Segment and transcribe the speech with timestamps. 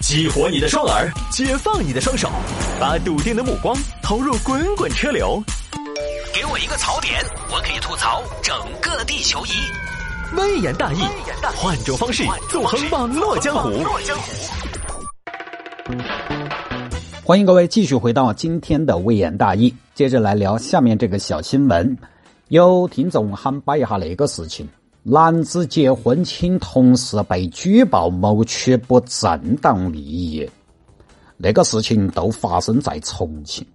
[0.00, 2.30] 激活你的双耳，解放你的双手，
[2.80, 5.42] 把笃定的目光投入滚滚车流。
[6.34, 9.50] 给我一个槽点，我可以吐槽整个地球仪。
[10.38, 11.02] 微言大义，
[11.54, 13.70] 换种方式纵横网络江湖。
[17.22, 21.96] 欢迎各位继续回到今天的微言大义，接着来聊下面这个小新闻。
[22.48, 24.66] 有听众喊摆一下那个事情：
[25.02, 30.48] 男子结婚请同事被举报谋取不正当利益。
[31.38, 33.66] 那个事情都发生在重庆。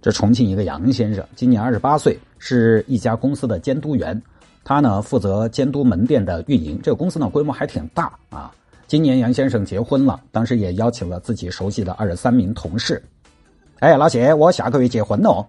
[0.00, 4.20] 这重庆一个杨先生，今年二十八岁，是一家公司的监督员。
[4.64, 6.80] 他呢负责监督门店的运营。
[6.82, 8.50] 这个公司呢规模还挺大啊。
[8.86, 13.02] 今年杨先生结婚了，当时也邀请了自己熟悉的二十三名同事。
[13.80, 15.46] 哎，老谢，我下个月结婚了。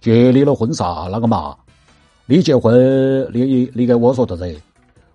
[0.00, 1.08] 结你了婚啥？
[1.12, 1.56] 那个嘛？
[2.24, 4.56] 你结婚，你你给我说的噻，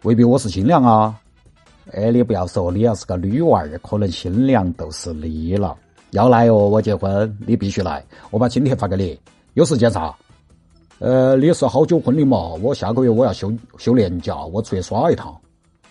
[0.03, 1.17] 未必我是新娘啊。
[1.93, 5.73] 哎，你不要说，你要是个女娃儿，可能新娘都是你了。
[6.11, 8.03] 要来哦，我结婚，你必须来。
[8.29, 9.17] 我把请帖发给你，
[9.53, 10.13] 有时间噻。
[10.99, 12.49] 呃，你是好久婚礼嘛？
[12.61, 15.33] 我下个月我要休休年假，我出去耍一趟。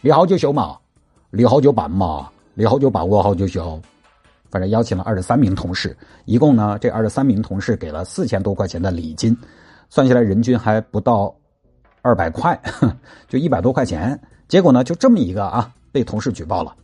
[0.02, 0.76] 你好久休嘛？
[1.30, 2.28] 你好久办嘛？
[2.52, 3.80] 你好久办，我好久休。
[4.50, 9.34] 反正邀请了二十三名同事，一共呢，这二十三名同事给了四千多块钱的礼金。
[9.88, 11.34] 算下来人均还不到
[12.02, 12.60] 二百块，
[13.28, 14.20] 就一百多块钱。
[14.48, 16.74] 结果呢，就这么一个啊，被同事举报了。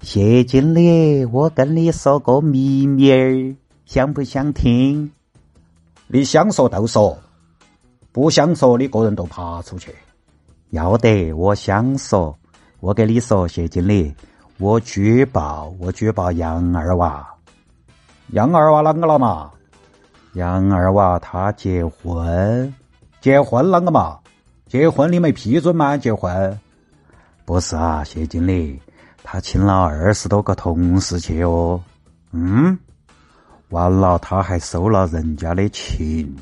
[0.00, 5.10] 谢经理，我跟你说个秘密儿，想不想听？
[6.08, 7.16] 你想说都说，
[8.12, 9.94] 不想说你个人都爬出去。
[10.70, 12.36] 要得，我想说，
[12.80, 14.14] 我跟你说，谢经理，
[14.58, 17.26] 我举报，我举报杨二娃。
[18.32, 19.52] 杨二娃啷个了嘛？
[20.36, 22.74] 杨二娃他结婚，
[23.22, 24.18] 结婚啷个嘛？
[24.68, 25.96] 结婚你没批准吗？
[25.96, 26.60] 结婚？
[27.46, 28.78] 不是啊，谢经理，
[29.22, 31.82] 他请了二十多个同事去哦。
[32.32, 32.78] 嗯，
[33.70, 36.36] 完了，他还收了人家的情，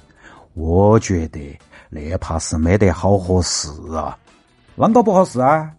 [0.55, 1.57] 我觉得
[1.89, 4.18] 那怕是没得好合适啊。
[4.77, 5.70] 啷个不合适啊？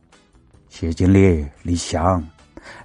[0.70, 2.24] 谢经理，你想，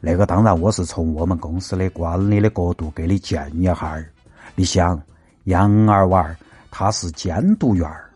[0.00, 4.10] 那个当然我是从我们公司的管理的角度给你建议哈儿，
[4.56, 5.00] 你想。
[5.45, 6.37] 杨二娃儿，
[6.71, 8.11] 他是监督员儿，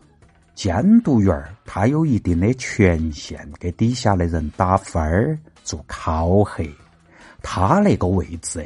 [0.53, 6.63] 监督员儿他有一定的权限，给底下的人打分儿、做考核。
[7.41, 8.65] 他那个位置，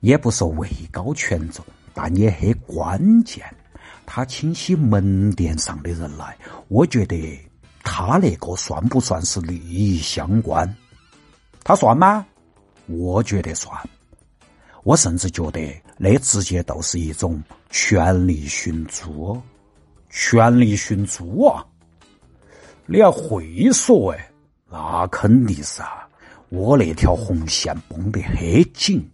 [0.00, 3.44] 也不说位高权重，但也很关键。
[4.06, 6.36] 他清洗门店上的人来，
[6.68, 7.40] 我觉得
[7.82, 10.74] 他那个算不算是利益相关？
[11.62, 12.26] 他算吗？
[12.86, 13.74] 我觉得算。
[14.82, 15.60] 我甚至觉得
[16.02, 19.38] 那直接都是一种权力寻租，
[20.08, 21.62] 权力寻租啊！
[22.86, 24.30] 你要会说哎，
[24.70, 26.08] 那肯定是啊！
[26.48, 29.06] 我那条红线绷得很紧。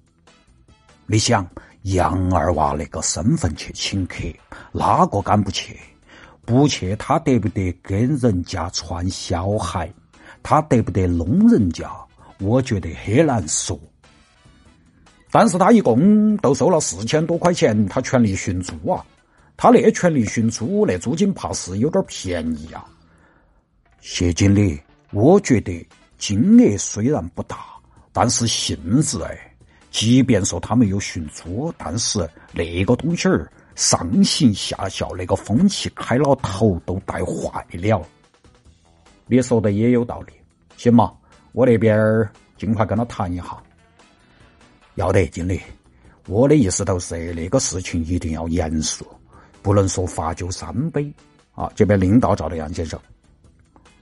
[1.07, 1.45] 你想
[1.83, 4.23] 杨二娃那个身份去请客，
[4.71, 5.77] 哪个敢不去？
[6.45, 9.93] 不去他得不得跟人家传小孩？
[10.41, 11.91] 他得不得弄人家？
[12.39, 13.77] 我觉得很难说。
[15.31, 19.05] 但是他一共都收了四千多块钱，他权力寻租啊！
[19.57, 22.87] 他那权利寻租，那租金怕是有点便宜啊。
[24.01, 24.81] 谢经理，
[25.13, 27.57] 我觉得金额虽然不大，
[28.13, 29.55] 但是性质哎，
[29.91, 38.01] 即便说他没有寻租，但是那个东西儿上行下效，那个风气开了头都带坏了。
[39.27, 40.33] 你说的也有道理，
[40.77, 41.13] 行嘛，
[41.53, 42.27] 我那边
[42.57, 43.63] 尽快跟他谈一下。
[44.97, 45.61] 要得，经理，
[46.27, 49.07] 我的意思都是那个事情一定要严肃，
[49.62, 51.11] 不能说罚酒三杯。
[51.55, 53.01] 啊，这边领导找的杨先生，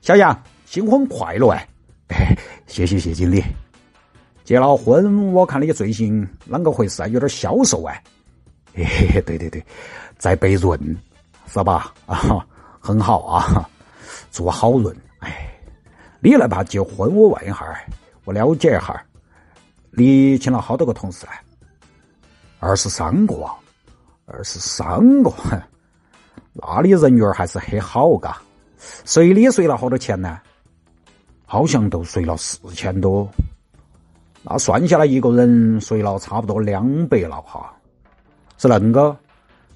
[0.00, 1.68] 小杨，新婚快乐哎！
[2.66, 3.40] 谢谢谢经理。
[4.42, 7.06] 结了婚，我看你最近啷个回事啊？
[7.06, 8.02] 有点消瘦哎。
[8.74, 8.84] 嘿
[9.14, 9.64] 嘿，对对对，
[10.18, 10.76] 在备润，
[11.46, 11.94] 是吧？
[12.06, 12.44] 啊，
[12.80, 13.70] 很好啊，
[14.32, 14.94] 做好润。
[15.20, 15.48] 哎，
[16.18, 17.80] 你来吧，结婚我问一下，
[18.24, 19.00] 我了解一下。
[19.96, 21.32] 你请了好多个同事啊？
[22.58, 23.54] 二十三个啊，
[24.26, 25.32] 二十三个，
[26.54, 28.40] 那你人缘还是很好嘎。
[28.76, 30.40] 随礼随了好多钱呢？
[31.46, 33.28] 好像都随了四千多，
[34.42, 37.72] 那算下来一个人随了差不多两百了哈。
[38.58, 39.16] 是恁个？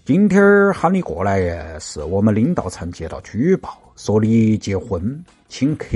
[0.04, 5.86] 今天喊你过来是我们领导层接到举报，说你结婚请客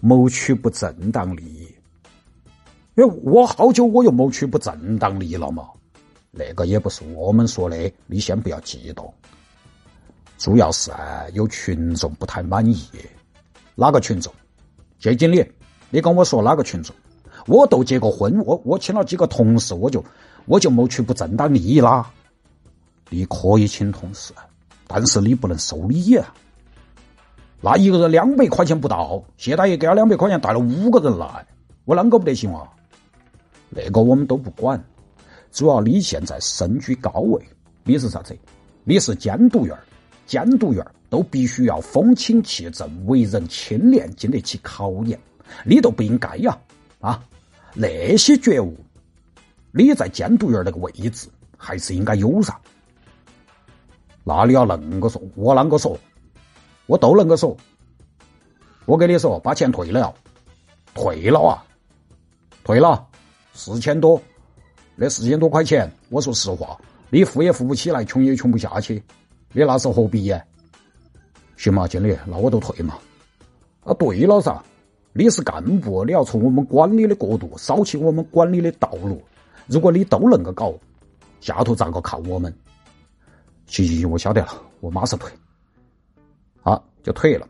[0.00, 1.75] 谋取不正当利益。
[2.96, 5.68] 因为，我好久我又谋取不正当利益了嘛？
[6.30, 9.12] 那个也不是我们说的，你先不要激动。
[10.38, 12.78] 主要是啊，有群众不太满意。
[13.74, 14.32] 哪个群众？
[14.98, 15.46] 谢经理，
[15.90, 16.96] 你跟我说哪个群众？
[17.46, 20.02] 我都结过婚，我我请了几个同事，我就
[20.46, 22.10] 我就谋取不正当利益啦。
[23.10, 24.32] 你可以请同事，
[24.86, 26.34] 但是你不能收礼啊。
[27.60, 31.46] 那一个人两百块钱不到，谢大爷给了两百块钱，带了五个人来，
[31.84, 32.72] 我啷个不得行啊？
[33.76, 34.82] 那个我们都不管，
[35.52, 37.46] 主要你现在身居高位，
[37.84, 38.34] 你是啥子？
[38.84, 39.76] 你是监督员
[40.26, 45.20] 监督员都必须要风清气正，为人清廉，经得起考验。
[45.62, 46.58] 你都不应该呀！
[47.00, 47.22] 啊，
[47.74, 48.74] 那些觉悟，
[49.72, 51.28] 你在监督员那个位置
[51.58, 52.58] 还是应该有噻。
[54.24, 55.98] 那你要恁个说，我啷个说？
[56.86, 57.56] 我都恁个说，
[58.86, 60.12] 我跟你说，把钱退了，
[60.94, 61.62] 退了啊，
[62.64, 63.06] 退了
[63.56, 64.20] 四千多，
[64.94, 69.02] 那四千多块钱，我说实话，你富也富不起来，穷也穷不下去，
[69.52, 70.44] 你那是何必呀？
[71.56, 72.98] 行嘛，经理，那我就退嘛。
[73.82, 74.62] 啊，对了噻，
[75.14, 79.22] 你是干部，你要从我们管理的角度扫清我们管理的道路。
[79.66, 80.74] 如果你都能够搞，
[81.40, 82.54] 下头咋个靠我们？
[83.66, 85.32] 行行行，我晓得了，我马上退。
[86.62, 87.48] 好，就退了。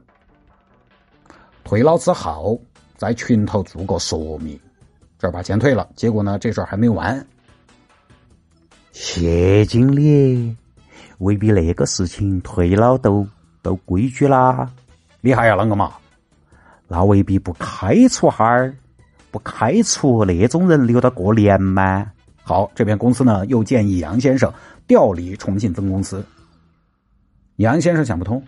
[1.64, 2.60] 退了之后，
[2.96, 4.58] 在群头做个说明，
[5.18, 5.88] 这儿把钱退了。
[5.96, 7.26] 结果呢，这事儿还没完。
[8.92, 10.56] 谢经理，
[11.18, 13.26] 未必那个事情退了都
[13.62, 14.70] 都规矩啦。
[15.20, 15.94] 你还要啷个嘛？
[16.88, 18.74] 那未必不开除哈儿，
[19.30, 22.10] 不开除那种人留到过年吗？
[22.42, 24.52] 好，这边公司呢又建议杨先生
[24.86, 26.24] 调离重庆分公司。
[27.56, 28.42] 杨先生想不通。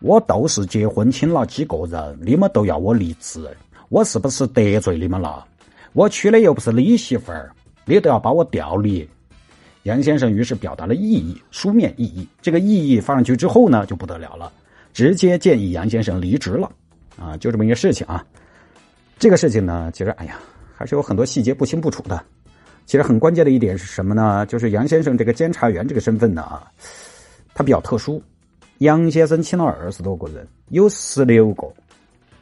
[0.00, 3.48] 我都是结婚请了几个人，你们都要我离职，
[3.88, 5.46] 我是不是得罪你们了？
[5.94, 7.52] 我娶的又不是你媳妇儿，
[7.84, 9.08] 你都要把我调离。
[9.84, 12.26] 杨先生于是表达了异议，书面异议。
[12.42, 14.52] 这个异议发上去之后呢，就不得了了，
[14.92, 16.68] 直接建议杨先生离职了。
[17.16, 18.26] 啊，就这么一个事情啊。
[19.20, 20.40] 这个事情呢，其实哎呀，
[20.74, 22.20] 还是有很多细节不清不楚的。
[22.86, 24.44] 其实很关键的一点是什么呢？
[24.46, 26.60] 就是杨先生这个监察员这个身份呢，
[27.54, 28.20] 他比较特殊。
[28.78, 31.72] 杨先生请了二十多个人，有十六个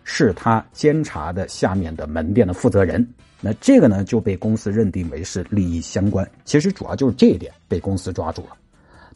[0.04, 3.06] 是他监察的下面的门店的负责人。
[3.44, 6.26] 那这个呢就被公司认定为是利益相关。
[6.44, 8.56] 其实主要就是这一点被公司抓住了。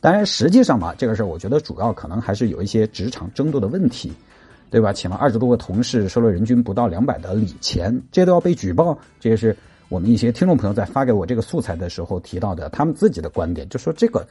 [0.01, 4.13] 当然，实际上吧，这个事儿我觉得主要可能还是有一些职场争斗的问题，
[4.69, 4.93] 对吧？
[4.93, 8.97] 请了二十多个同事，收了人均不到两百的礼钱，这都要被举报。
[9.19, 9.57] 这也是
[9.89, 14.27] 我们一些听众朋友在发给我这个素材的时候提到的，他们自己的观点，就说这个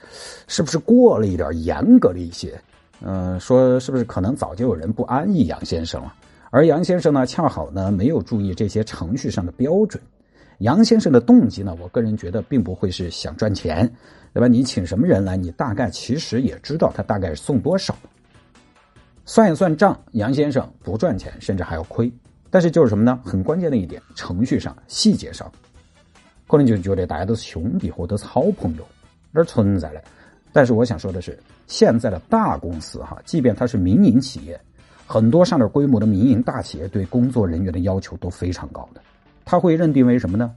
[0.48, 2.54] 是不是过了一点严格了一些？
[3.02, 6.14] 嗯，说是不是可能早就有人不安逸杨先生了？
[6.52, 10.02] 而杨先生呢，恰好呢没有注意这些程序上的标准。
[10.60, 13.86] 杨先生的动机呢，我个人觉得并不会是想赚钱，
[14.34, 14.48] 对吧？
[14.48, 17.94] 你请什么人来，你大概其实也知道他大概送多少。
[19.26, 22.12] 算一算账，杨先生不赚钱，甚至还要亏。
[22.50, 23.20] 但是就是什么呢？
[23.26, 25.52] 很关键的一点，程序上、细节上，
[26.48, 28.88] 可能就觉得大家都是兄弟或者是好朋友，
[29.34, 30.02] 而存在的。
[30.54, 31.38] 但是我想说的是，
[31.68, 34.58] 现在的大公司哈，即便它是民营企业，
[35.06, 39.02] 很多上点规模的民营大企业对工作人员的要求都非常高的。
[39.44, 40.52] 他会认定为什么呢？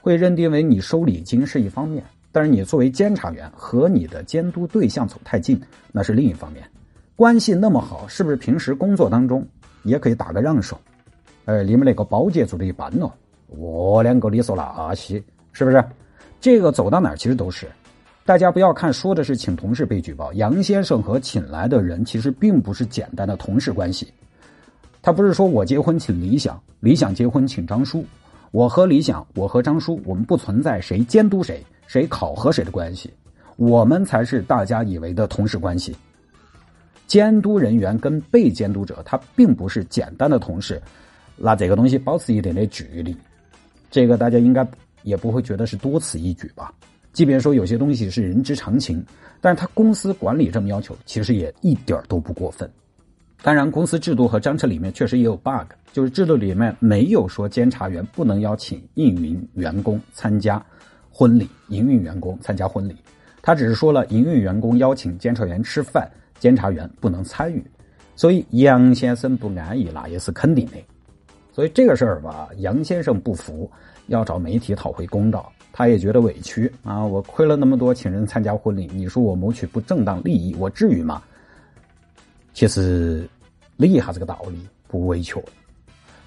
[0.00, 2.02] 会认定为你收礼金是一方面，
[2.32, 5.60] 但是你作为监察员和你的监督对象走太近，
[5.92, 6.64] 那是另一方面。
[7.14, 9.46] 关系那么好，是不是平时工作当中
[9.84, 10.76] 也可以打个让手？
[11.44, 13.12] 哎，你们那个保洁做的一般哦，
[13.48, 15.84] 我两个你说那些，是不是？
[16.40, 17.68] 这个走到哪儿其实都是。
[18.24, 24.12] 大家不要看说的是请同事被举报，杨先生和请来的人其实并不是简单的同事关系。
[25.02, 28.04] 他不是说我结婚请李想，李想结婚请张叔，
[28.52, 33.12] 我和李想，我和张叔，我们不存在谁监督谁、谁考核谁的关系，
[33.56, 35.96] 我们才是大家以为的同事关系。
[37.08, 40.80] 监督人员跟被监督者，他并不是简单的同事，
[41.36, 43.16] 那这个东西保持一点的距离，
[43.90, 44.64] 这个大家应该
[45.02, 46.72] 也不会觉得是多此一举吧。
[47.12, 49.04] 即便说有些东西是人之常情，
[49.40, 52.70] 但是他公司管理这么要求，其实也一点都不过分。
[53.42, 60.64] 当然，公司制度和章程里面确实也有 bug，就是制度里面没有说监察员不能邀请一名员工参加
[61.10, 62.96] 婚礼，营运员工参加婚礼，
[63.42, 67.62] 他只是说了营运员工邀请监察员吃饭，监察员不能参与。
[68.14, 70.76] 所以杨先生不安逸，那也是肯定的。
[71.52, 73.68] 所以这个事儿吧，杨先生不服，
[74.06, 75.52] 要找媒体讨回公道。
[75.72, 77.02] 他也觉得委屈啊！
[77.02, 81.22] 我亏了那么多，请人参加婚礼，你说我谋取不正当利益，我至于吗？
[82.52, 83.26] 其实
[83.78, 85.42] 理一下这个道理不为缺。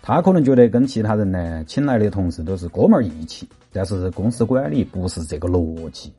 [0.02, 6.12] 他可能觉得跟其他人呢，请来的同事都是哥们义气，但是公司管理不是这个逻辑。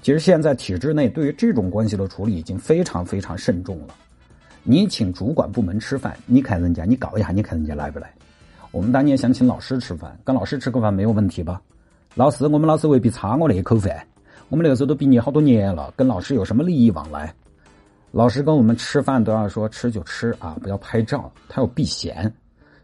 [0.00, 3.94] 其实现在体制内对于这种关系的处理已经非常非常慎重了。
[4.62, 8.10] 你请主管部门吃饭，你看人家，你告一下，你看人家来不来？
[8.70, 11.60] 我们当年想请老师吃饭，跟老师吃个饭没有问题吧？
[12.16, 14.06] 老师，我们老师未必差我那一口饭。
[14.48, 17.34] 我们那个时候都毕业好多年了，跟老师有什么利益往来？
[18.12, 22.32] 老师跟我们吃饭都要说吃就吃啊，不要拍照，他有避嫌。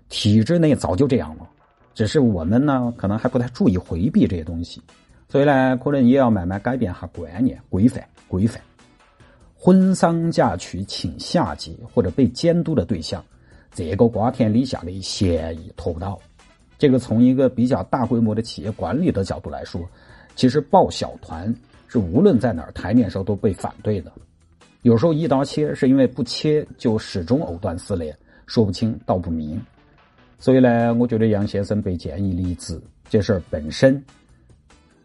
[0.09, 1.49] 体制内早就这样了，
[1.95, 4.83] 只是我们呢可能还不太注意回避这些东西，
[5.29, 8.61] 所以呢可能也要慢慢改变下观念，规范规范。
[9.55, 13.25] 婚丧嫁娶请下级或者被监督的对象，
[13.73, 16.19] 这个瓜田李下的嫌疑脱不到。
[16.81, 19.87] 这个从一个比较大规模的企业管理的角度来说，
[20.35, 21.55] 其实抱小团
[21.87, 24.11] 是无论在哪儿台面上都被反对的。
[24.81, 29.61] 有时候一刀切，是因为不切就始终藕断丝连，说不清道不明。
[30.39, 34.03] 所以呢，我觉得杨先生被建议离职这事儿本身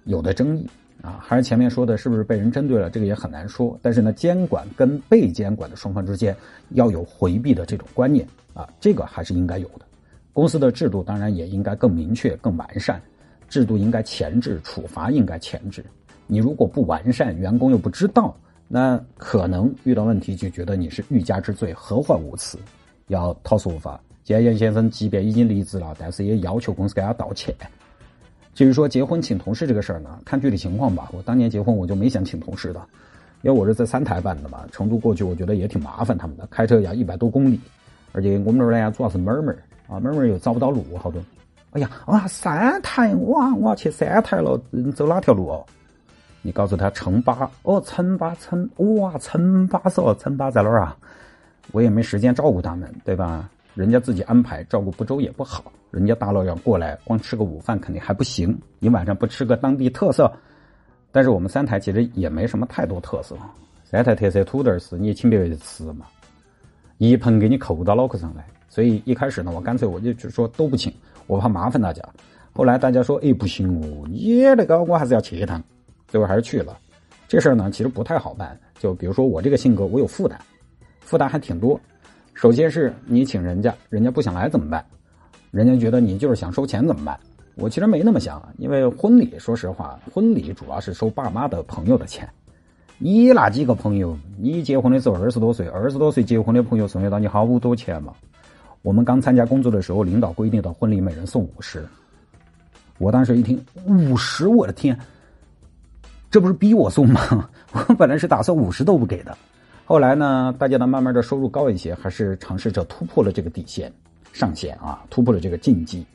[0.06, 0.66] 有的争议
[1.02, 2.90] 啊，还是前面说的，是不是被人针对了？
[2.90, 3.78] 这个也很难说。
[3.82, 6.34] 但是呢，监管跟被监管的双方之间
[6.70, 9.86] 要有回避的这种观念啊，这个还是应该有的。
[10.36, 13.02] 公司的制度当然也应该更明确、更完善，
[13.48, 15.82] 制度应该前置，处罚应该前置。
[16.28, 18.36] 你如果不完善，员工又不知道。
[18.68, 22.60] 那可能遇到问题就觉得你是欲加之罪，何患无辞，
[23.08, 23.98] 要讨说法。
[24.26, 27.56] 现在杨先生即便已经离职了，但是也要求公司给他道歉。
[28.54, 31.10] 至于说结婚请同事这个事儿呢，看具体情况吧。
[31.14, 32.86] 我当年结婚我就没想请同事的，
[33.42, 37.58] 因为我是在三台办的嘛，成都过去我觉得也挺麻烦他们的，开车要一百多公里，
[38.12, 39.56] 而且我们那儿呢主要是门门
[39.88, 41.22] 啊，门门又找不到路，好多。
[41.72, 44.60] 哎呀啊，三台哇，我要去三台了，
[44.96, 45.66] 走哪条路哦？
[46.42, 50.96] 你告诉他城巴哦，城巴城哇，城巴是哦，城巴在哪儿啊？
[51.72, 53.50] 我也没时间照顾他们，对吧？
[53.74, 55.72] 人家自己安排，照顾不周也不好。
[55.92, 58.58] 人家大老远过来，光吃个午饭肯定还不行。
[58.80, 60.32] 你晚上不吃个当地特色？
[61.12, 63.36] 但是我们三台其实也没什么太多特色。
[63.84, 66.06] 三台特色土豆丝，你也请别人吃嘛，
[67.00, 68.46] 一盆给你扣到脑壳上来。
[68.76, 70.94] 所以一开始呢，我干脆我就就说都不请，
[71.28, 72.04] 我怕麻烦大家。
[72.52, 75.64] 后来大家说，哎，不行哦，你那个我还是要去一趟。
[76.10, 76.78] 最后还是去了，
[77.26, 78.60] 这事儿呢其实不太好办。
[78.78, 80.38] 就比如说我这个性格，我有负担，
[81.00, 81.80] 负担还挺多。
[82.34, 84.86] 首先是你请人家，人家不想来怎么办？
[85.52, 87.18] 人家觉得你就是想收钱怎么办？
[87.56, 92.28] 我其实没那么想，因为婚礼，说实话，婚礼主要是收爸妈的朋友的钱。
[92.98, 98.14] 你那几个朋友，你结婚的时候二十多岁，二十多岁结婚的朋友送得到你好多钱嘛？
[98.86, 101.84] 我们刚参加工作的时候，领导规定到婚礼每人送五十。
[103.00, 104.96] 我当时一听五十，我的天！
[106.30, 107.50] 这不是逼我送吗？
[107.74, 109.36] 我本来是打算五十都不给的，
[109.86, 113.92] 后来呢，大家呢慢慢的收入高一些，还是尝试着突破了这个底线
[114.32, 116.06] 上限啊，突破了这个禁忌。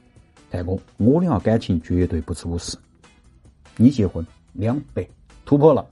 [0.48, 2.76] 大哥，我俩感情绝对不是五十，
[3.76, 5.04] 你结婚两百，
[5.44, 5.84] 突破了。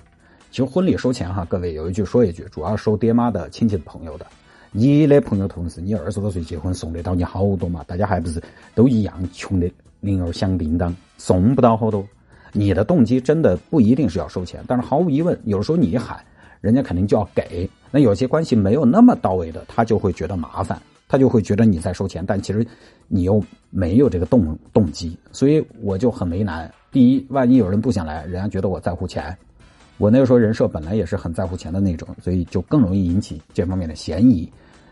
[0.53, 4.25] 其实婚礼收钱哈，各位有一句说一句，主要收爹妈的亲戚的朋友的。
[4.71, 7.83] 你的朋友同事，你二十多岁结婚送得到你好多嘛？
[7.87, 8.43] 大家还不是
[8.75, 9.71] 都一样穷的
[10.01, 12.07] 铃儿响叮当，送不到好多。
[12.53, 16.23] 你的动机真的不一定是要收钱，但是毫无疑问，有时候你一喊，
[16.61, 17.69] 人家肯定就要给。
[17.91, 22.67] 那有些关系没有那么到位的，他就会觉得麻烦，他就会觉得你在收钱，但其实
[23.07, 26.71] 你又没有这个动动机，所以我就很为难。
[26.93, 29.37] 第一，万一有人不想来，人家觉得我在乎钱，
[29.99, 34.51] 我那个时候人设本来也是很在乎钱的那种，所以就更容易引起这方面的嫌疑。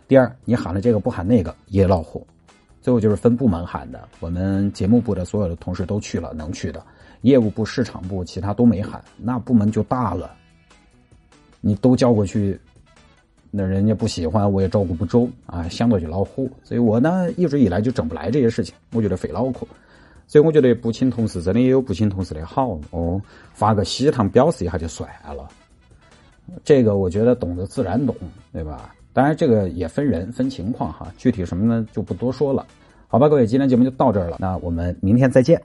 [0.09, 2.21] 第二，你喊了这个不喊那个也恼火。
[2.83, 6.81] 最后就是分部门喊的，我们节目部的所有的同事都去了，能去的。
[7.23, 10.33] 业务部、市场部，其他都没喊，那部门就大了。
[11.61, 12.61] 你都叫过去，
[13.51, 16.47] 那人家不喜欢，我也照顾不周啊，相对就恼火。
[16.63, 19.67] 所以我呢，一直以来就整不来这些事情，我觉得费脑壳。
[20.27, 23.21] 所以我觉得不请同事，真的也有不请同事的好哦，
[23.55, 25.49] 发个喜糖表示一下就算了。
[26.65, 28.15] 这个我觉得懂得自然懂，
[28.53, 28.95] 对吧？
[29.13, 32.67] 当然这个也分人分情况哈，具体什么呢就不多说了。
[33.09, 35.63] 好吧，各位，今天节目就到这儿了，那我们明天再见。